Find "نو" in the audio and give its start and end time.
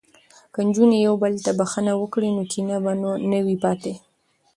2.37-2.43